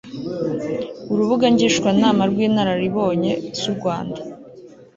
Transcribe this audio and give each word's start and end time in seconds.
urubuga 1.11 1.45
ngishwanama 1.53 2.21
rw'inararibonye 2.31 3.31
z'u 3.59 3.71
rwanda 3.77 4.19